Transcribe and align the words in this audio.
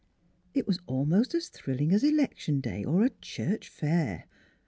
It 0.55 0.65
was 0.65 0.79
almost 0.87 1.35
as 1.35 1.49
thrilling 1.49 1.93
as 1.93 2.01
elec 2.01 2.35
tion 2.39 2.59
day 2.59 2.83
or 2.83 3.03
a 3.05 3.11
church 3.21 3.69
fair. 3.69 4.25